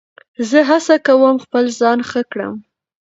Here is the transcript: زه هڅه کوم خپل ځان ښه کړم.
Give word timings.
زه 0.49 0.59
هڅه 0.69 0.95
کوم 1.05 1.35
خپل 1.45 1.65
ځان 1.79 1.99
ښه 2.09 2.21
کړم. 2.31 2.55